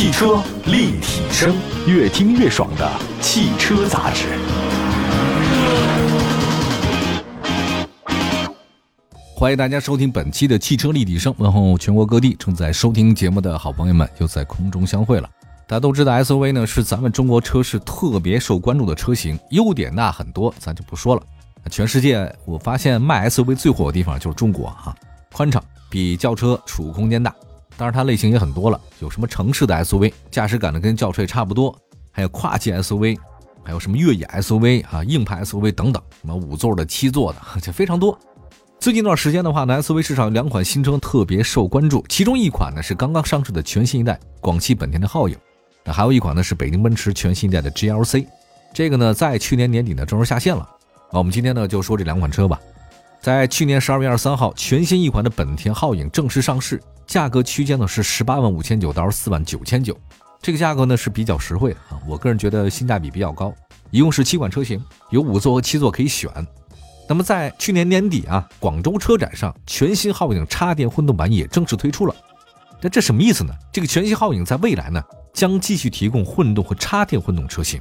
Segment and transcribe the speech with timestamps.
[0.00, 1.54] 汽车立体声，
[1.86, 4.28] 越听越爽的汽车杂志。
[9.36, 15.28] 欢迎大家收听本期的汽车立体声，问候全国各地正在收听节目的好朋友们，又在空中相会了。
[15.66, 21.20] 大家都知道，SUV 呢是咱们中国车市特别受关注的车型，优点那很多，咱就不说了。
[21.70, 24.96] 全世界我发现卖 SUV 最火的地方就是中国哈，
[25.30, 27.34] 宽敞，比轿车储物空间大。
[27.80, 31.74] 当然，它类型也很多了，有什么城市的 SUV，驾驶感呢跟轿车也差不多，
[32.10, 33.16] 还有跨界 SUV，
[33.64, 38.18] 还有什么越野 SUV 啊、硬派 SUV 等等，什么五座的、七座的， 这非常多。
[38.78, 45.34] 最近一段时间的话呢，SUV 市场有两款新车特别受关注，其中一款呢是刚刚上市的全新一代广汽本田的皓影，
[45.82, 48.26] 那还有一款呢是北京奔驰全新一代的 GLC，
[48.74, 50.68] 这个呢在去年年底呢正式下线了。
[51.10, 52.60] 那我们今天呢就说这两款车吧。
[53.20, 59.94] 在去年十二月二十三号，全新一款的本田皓影正式上市，价格区间呢是十八万五千九到二十四万九千九，
[60.40, 63.52] 这个价格呢是比较实惠的啊，我个人觉得性价比比较高。
[63.90, 66.30] 一共是七款车型，有五座和七座可以选。
[67.06, 72.14] 那么在去年年底啊，广州车展上，全新皓影插电混动版也正式推出了。
[72.80, 73.52] 那这什么意思呢？
[73.70, 75.02] 这个全新皓影在未来呢，
[75.34, 77.78] 将继续提供混动和插电混动车型。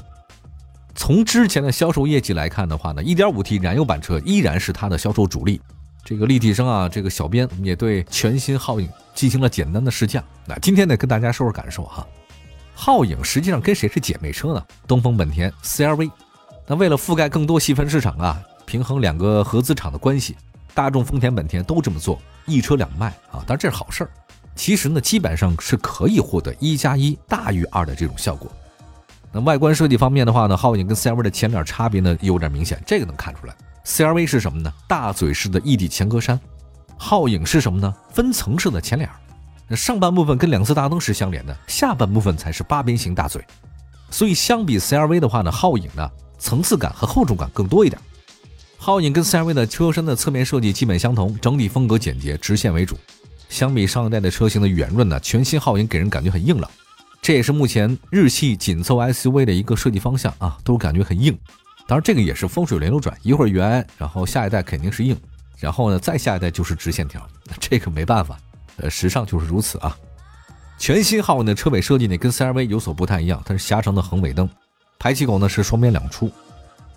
[1.00, 5.62] 从之前的销售业绩来看的话呢，1.5T 燃油版车依然是它的销售主力。
[6.04, 10.22] 这个立体声啊，这个小编也对全新皓影进行了简单的试驾。
[10.46, 12.06] 那今天呢，跟大家说说感受哈。
[12.76, 14.62] 皓影实际上跟谁是姐妹车呢？
[14.86, 16.12] 东风本田 CR-V。
[16.68, 20.36] 那为了覆盖更多细分市场啊，平衡两个合资厂的关系，
[20.74, 23.40] 大众、丰田、本田都这么做，一车两卖啊。
[23.48, 24.10] 当然这是好事儿。
[24.54, 28.52] 其实呢，基本上是可以获得一加一大于二的这种效果。
[29.32, 33.56] 那外观设计方面的话呢，皓影跟 CR-V 的前脸差别呢有点明显，这个能看出来。
[33.86, 34.72] CR-V 是什么呢？
[34.88, 36.38] 大嘴式的一体前格栅，
[36.98, 37.94] 皓影是什么呢？
[38.12, 39.10] 分层式的前脸。
[39.68, 43.44] 那上半部分跟两侧大灯是相连的，下半部分才是八边形大嘴。
[44.10, 48.02] 所以相比 CR-V 的话呢，皓影呢层次感和厚重感更多一点。
[48.80, 52.98] 皓影跟 CR-V 的车身的侧面设计基本相同，整体风格简洁，直线为主。
[53.48, 56.70] 相比上一代的车型的圆润呢，全新皓影给人感觉很硬朗。
[57.22, 61.38] 这也是目前日系紧凑 SUV 的一个设计方向啊，都感觉很硬。
[61.88, 65.18] 当然，这个也是风水轮流转，一会儿圆，然后下一代肯定是硬，
[65.58, 67.28] 然后呢，再下一代就是直线条。
[67.60, 68.40] 这个没办法，
[68.78, 69.98] 呃，时尚就是如此啊。
[70.78, 74.48] 全新皓影的车尾设计呢，跟 CR-V 有所不太一样，它是狭长的横尾灯，
[74.98, 76.32] 排气口呢是双边两出。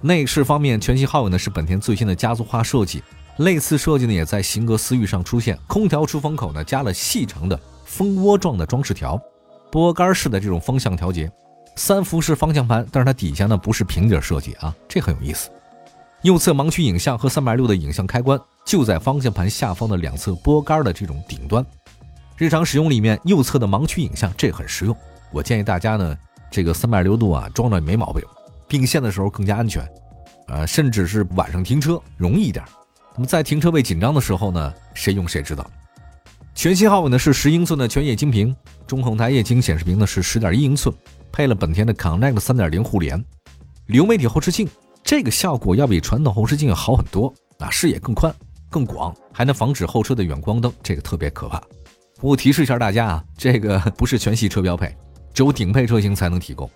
[0.01, 3.03] 内饰方面，全新皓影呢是本田最新的家族化设计，
[3.39, 5.59] 类似设计呢也在型格思域上出现。
[5.67, 9.21] 空调出风口呢加了细长的蜂窝状的装饰条。
[9.73, 11.33] 拨杆式的这种方向调节，
[11.77, 15.49] 三辐式方向盘，但是它底下呢不是平底设计啊，这很有意思。
[16.21, 21.65] 右侧盲区影像和三百六的影像开关就在方向盘下方的两侧拨杆的这种顶端。
[22.37, 24.95] 日常使用里面，右侧的盲区影像这很实用，
[25.31, 26.15] 我建议大家呢
[26.51, 28.23] 这个三百六度啊装着没毛病，
[28.69, 29.89] 并线的时候更加安全，
[30.49, 32.63] 呃，甚至是晚上停车容易一点。
[33.15, 35.67] 那么在停车位紧张的时候呢，谁用谁知道。
[36.55, 38.55] 全新皓影呢是十英寸的全液晶屏，
[38.87, 40.95] 中控台液晶显示屏呢是十点一英寸，
[41.33, 43.23] 配了本田的 Connect 三点零互联，
[43.87, 44.69] 流媒体后视镜，
[45.03, 48.33] 这个效果要比传统后视镜要好很多啊，视野更宽
[48.71, 51.59] 更广，还能防止后车的远光灯，这个特别可怕。
[52.21, 54.95] 不过提示一下大家啊，这个不是全系车标配，
[55.35, 56.71] 只有顶配车型才能提供。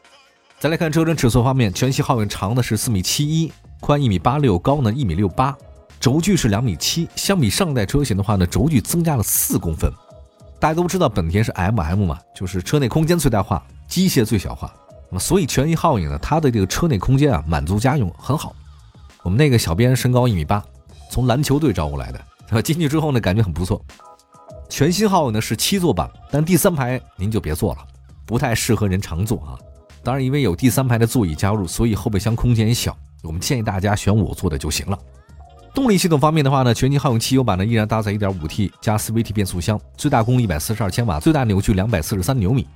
[0.58, 5.56] 再来看车身尺寸方面，全系皓影长的是四米七一，宽一米八六，高呢一米六八。
[5.98, 9.90] 轴距是两米七，相比上代车型的话呢，轴距增加了四公分。
[10.58, 14.72] 大家都知道本田是 M M 嘛，就是车内空间最大化，机械最小化。
[15.10, 18.54] 那么所以全新皓影呢，它的这个车内空间啊，满足家用很好。
[19.22, 20.64] 我们那个小编身高一米八，
[21.10, 23.84] 从篮球队招过来的， 进去之后呢，感觉很不错。
[24.68, 27.80] 全新皓影呢是七座版，但第三排您就别坐了，
[28.24, 29.58] 不太适合人常坐啊。
[30.02, 32.96] 当然，因为有第三排的座椅加入，所以后备箱空间也小。
[33.22, 34.98] 我们建议大家选我坐的就行了。
[35.76, 42.66] 动力系统方面的话呢，全新皓影汽油版呢依然搭载 1.5T 加 CVT 变速箱，最大功率142千瓦，最大扭矩243牛米。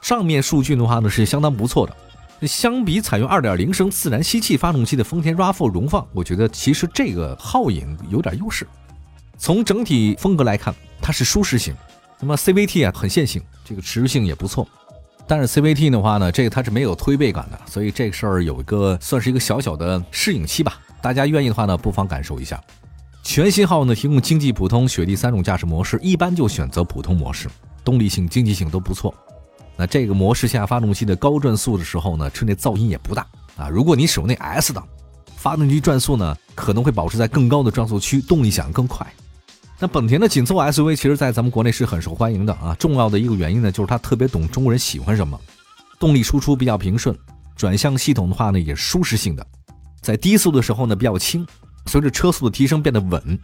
[0.00, 1.94] 上面数据的话呢是相当不错的。
[2.46, 8.66] 相比采用2.0升自然吸气发动机的丰田 RAV4 荣放，我觉得其实这个皓影有点优势。
[9.36, 11.74] 从整体风格来看，它是舒适型。
[12.18, 14.66] 那么 CVT 啊很线性，这个持续性也不错。
[15.26, 20.80] 但是 CVT 的话呢，这个它是没有推背感的，所以这个事儿有一个算是一个小小的适应期吧。
[21.00, 22.62] 大家愿意的话呢，不妨感受一下。
[23.22, 27.48] 全新号呢提供经济、普通、雪地三种驾驶模式，一般就选择普通模式，
[27.84, 29.12] 动力性、经济性都不错。
[29.76, 33.26] 那这个模式下发动机的高转速的时候呢，车内噪音也不大
[33.56, 33.68] 啊。
[33.68, 34.86] 如果你使用那 S 档，
[35.36, 39.06] 发动机转速呢可能会保持在更高的转速区，动力响应更快。
[39.78, 42.74] 那本田的紧凑 SUV 其实，在咱们国内是很受欢迎的啊。
[42.78, 45.38] 重要的一个原因呢，就是它特别懂中国人喜欢什么，
[45.98, 47.14] 动力输出比较平顺，
[47.54, 49.46] 转向系统的话呢，也舒适性的，
[50.06, 51.44] 在低速的时候呢比较轻，
[51.86, 53.36] 随着车速的提升变得稳，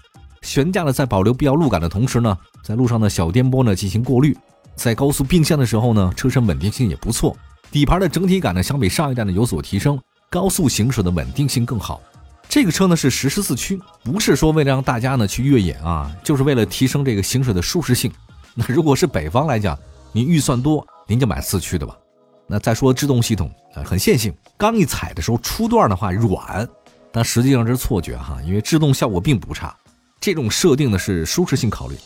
[0.42, 4.32] 悬架呢在保留必要路感的同时呢，在路上的小颠簸呢进行过滤，
[4.76, 7.36] 在高速并线的时候呢，车身稳定性也不错，
[7.72, 10.00] 底盘的整体感呢相比上一代呢有所提升，
[10.30, 12.00] 高速行驶的稳定性更好。
[12.48, 18.08] 这个车呢是实时四驱，不是说为了让大家呢去越野啊，就是为了提升这个行驶的舒适性。
[18.54, 19.76] 那如果是北方来讲，
[20.12, 21.96] 您预算多，您就买四驱的吧。
[22.46, 26.68] 那再说制动系统啊，很线性，刚一踩的时候初段的话软，
[27.10, 29.74] 但实际上这是错觉哈，因为制动效果并不差。
[30.20, 31.96] 这种设定呢是舒适性考虑，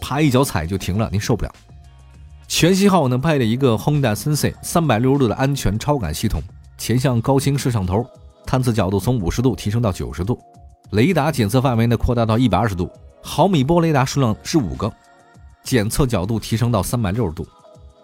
[0.00, 1.52] 啪一脚踩就停了，您受不了。
[2.48, 6.42] 全系号呢配了一个 Honda Sensei 三百六十度的安全超感系统，
[6.76, 8.04] 前向高清摄像头。
[8.46, 10.36] 探测角度从五十度提升到九十度，
[10.90, 12.90] 雷达检测范围呢扩大到一百二十度，
[13.22, 14.92] 毫米波雷达数量是五个，
[15.62, 17.46] 检测角度提升到三百六十度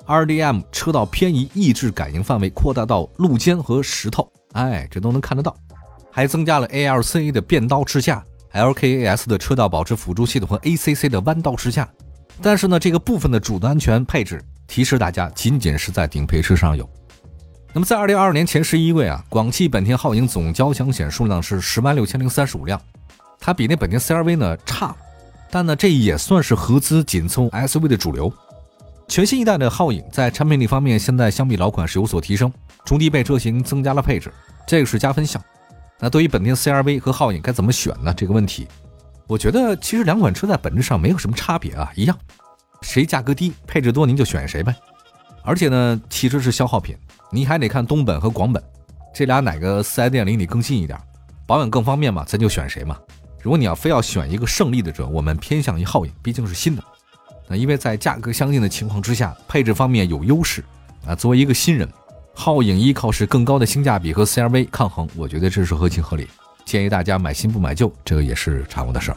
[0.06, 5.56] ，RDM 车道偏移抑制感应范围扩大到路肩和石头，哎，这都能看得到，
[6.10, 11.88] 还增加了 ALCA 的变道支架，LKAS 的车道保持辅助系统和 ACC 的弯道支架，
[12.40, 16.88] 但是呢，这个部分的主动安全配置提示大家，仅仅是在顶配车上有。
[17.72, 22.80] 那么在二零二二年前十一位啊，广汽本田皓影总交强险数量是十万六千零三十五辆，
[23.38, 24.96] 它比那本田 CR-V 呢差，
[25.50, 28.32] 但呢这也算是合资紧凑 SUV 的主流。
[29.08, 32.52] 全新一代的皓影在产品力方面，现在相比老款是有所提升，
[32.84, 34.32] 中低配车型增加了配置，
[34.66, 35.42] 这个是加分项。
[35.98, 38.12] 那对于本田 CR-V 和皓影该怎么选呢？
[38.14, 38.66] 这个问题，
[39.26, 42.18] 我觉得其实两款车在本质上没有什么差别啊，一样，
[42.82, 44.74] 谁价格低、配置多您就选谁呗。
[45.42, 46.96] 而且呢，汽车是消耗品。
[47.32, 48.62] 你还得看东本和广本，
[49.14, 50.98] 这俩哪个四 S 店离你更近一点，
[51.46, 52.24] 保养更方便嘛？
[52.24, 52.98] 咱就选谁嘛。
[53.42, 56.82] 如果你要非要选一个胜利的者，我们偏向于皓影，毕竟是新的。
[57.48, 60.64] 那因为在价格相近的情况之下，配置方面有优势
[61.06, 61.14] 啊。
[61.14, 61.88] 作为一个新人，
[62.34, 66.26] 皓影依靠是更高的性价比和 CRV 抗衡，我觉得这是合情合理。
[66.64, 69.16] 建议大家买新不买旧，这个也是常有的事儿。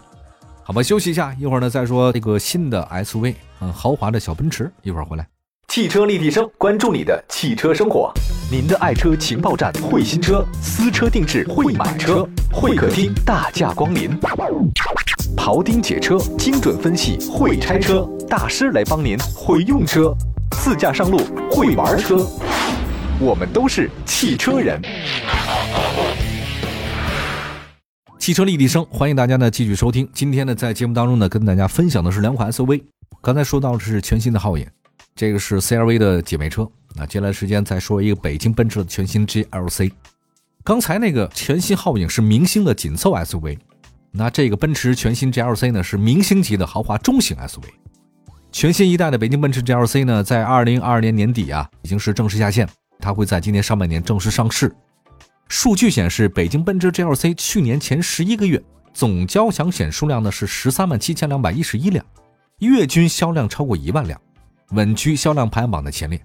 [0.63, 5.27] 好吧，休息一下，一会儿呢再说这个新的 SUV，嗯，豪华的小奔驰，一会儿回来。
[5.67, 8.11] 汽车立体声，关注你的汽车生活。
[8.51, 14.15] 您的爱车情报站，会新车，私车定制，会买车，会客厅大驾光临。
[15.35, 20.13] 庖丁解车，精准分析，会拆车大师来帮您，会用车，
[20.51, 21.17] 自驾上路，
[21.51, 22.27] 会玩车。
[23.19, 24.81] 我们都是汽车人。
[28.17, 30.07] 汽车立体声，欢迎大家呢继续收听。
[30.13, 32.83] 今天呢，在节目当中呢，跟大家分享的是两款 SUV。
[33.21, 34.67] 刚才说到的是全新的皓影。
[35.15, 39.91] 这个是 CRV 的姐妹车，那接下来时间再说一个北京奔驰的全新 GLC。
[40.63, 43.57] 刚才那个全新皓影是明星的紧凑 SUV，
[44.11, 47.65] 那这个奔驰全新 GLC 呢是明星级的豪华中型 SUV。
[48.51, 52.67] 全新一代的北京奔驰 GLC 呢，在二零二二年年底啊，已经是正式下线，
[52.99, 54.75] 它会在今年上半年正式上市。
[55.47, 58.61] 数据显示，北京奔驰 GLC 去年前十一个月
[58.93, 62.03] 总交强险数量呢是十三万七千两百一十一辆，
[62.59, 64.19] 月均销量超过一万辆。
[64.71, 66.19] 稳居销量排行榜的前列，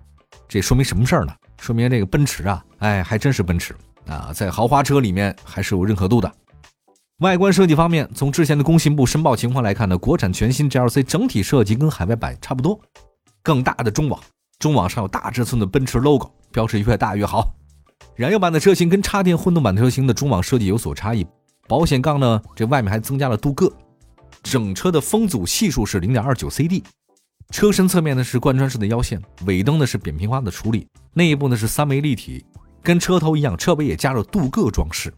[0.49, 1.35] 这说明什么事儿呢？
[1.61, 3.75] 说明这个奔驰啊，哎，还真是奔驰
[4.07, 6.33] 啊，在豪华车里面还是有认可度的。
[7.19, 12.81] 外观设计方面，从之前的工信部申报情况来看呢，国产全新 GLC 整体设计跟海外版差不多，
[13.41, 14.21] 更大的中网，
[14.59, 17.55] 中网上有大尺寸的奔驰 logo，标识越大越好。
[18.17, 21.25] 燃油版的车型跟插电混动版车型的中网设计有所差异，
[21.69, 23.73] 保险杠呢，这外面还增加了镀铬，
[24.43, 26.83] 整车的风阻系数是零点二九 CD。
[27.51, 32.45] 车身侧面呢是贯穿式的腰线，尾灯呢是扁平化的处理，内部呢是三维立体，
[32.83, 35.15] 跟车头一样，车尾也加入镀铬装饰。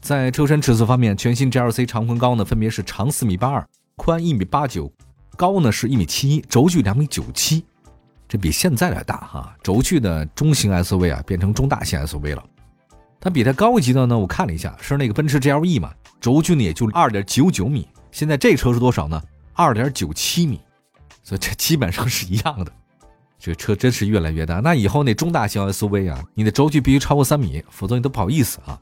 [0.00, 4.90] 在车身尺寸方面，全新 GLC 长宽高呢分别是长四米八二，宽一米八九，
[5.36, 7.64] 高呢是一米七一，轴距两米九七，
[8.28, 9.54] 这比现在的大哈。
[9.62, 12.44] 轴距的中型 SUV 啊变成中大型 SUV 了。
[13.20, 17.86] 它比它高级的呢，我看了一下，是那个奔驰 GLE 嘛，轴距呢也就二点九九米。
[18.12, 19.20] 现在这车是多少呢？
[19.54, 20.60] 二点九七米。
[21.24, 22.72] 所以这基本上是一样的，
[23.38, 24.60] 这车真是越来越大。
[24.60, 28.80] 那以后那中大型 SUV 啊，你的轴距必须超过三米，否则你都不好意思啊。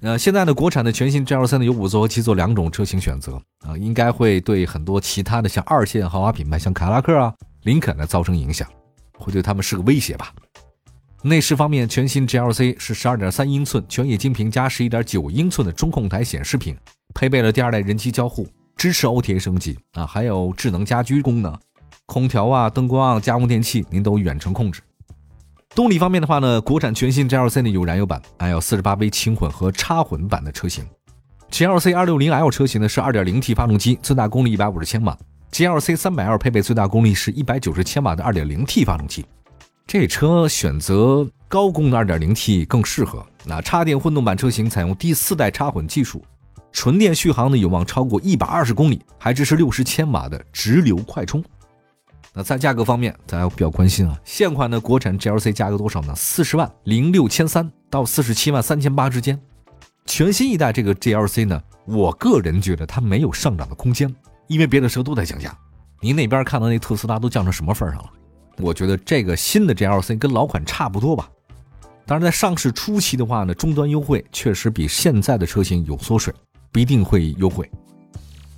[0.00, 3.34] 呃，现在呢，国产的全新 GL3 呢有五座和七座两种车型选择
[3.66, 8.68] 啊，应该会对很多其他的像二线豪华品牌，像凯拉克啊、林肯呢造成影响，
[9.18, 10.32] 会对他们是个威胁吧。
[11.22, 16.76] 内饰方面，全新 GLC 是十二点三英寸全液晶屏加十一点九英寸的中控台显示屏，
[17.12, 21.58] 配备了第二代人机交互，支持 OTA 升级啊，还有智能家居功能。
[22.06, 24.80] 空调啊、灯光啊、家用电器，您都远程控制。
[25.74, 30.84] 动力方面的话呢，国产全新 GLC 呢有燃油版，还有 48V 轻混和插混版的车型。
[31.50, 35.16] GLC 260L 车型呢是 2.0T 发动机，最大功率150千瓦
[35.52, 39.24] ；GLC 300L 配备最大功率是190千瓦的 2.0T 发动机。
[39.86, 43.24] 这车选择高功的 2.0T 更适合。
[43.44, 46.22] 那插电混动版车型采用第四代插混技术，
[46.72, 51.42] 纯电续航呢有望超过120公里，还支持60千瓦的直流快充。
[52.38, 56.14] 那在价格方面，大家比较关心啊，现款的国产 GLC 价格多少呢？
[56.14, 59.36] 四十万零六千三到四十七万三千八之间。
[60.06, 64.14] 全新一代这个 GLC 呢，我个人觉得它没有上涨的空间，
[64.46, 65.52] 因为别的车都在降价。
[66.00, 68.10] 您那边看到那特斯拉都降成什么份上了？
[68.58, 71.28] 我觉得这个新的 GLC 跟老款差不多吧。
[72.06, 76.32] 当然，在上市初期的话呢，终端优惠确实比现在的车型有缩水，
[76.70, 77.68] 不一定会优惠。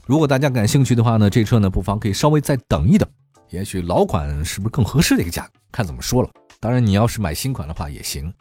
[0.05, 3.09] 如果大家感兴趣的话呢，这车呢不妨可以稍微再等一等，
[3.51, 6.31] 也许老款是不是更合适的一个价格，看怎么说了。
[6.61, 8.33] 当然，你要是买新款的话也行。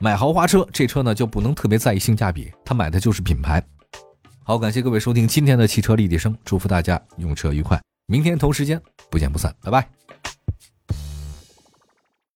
[0.00, 3.62] 买豪华车，这车呢就不能特别在意性价比，他买的就是品牌。
[4.44, 9.88] 好，感谢各位收听今天的汽车立体声，祝福大家用车愉快，明天同时间不见不散，拜拜。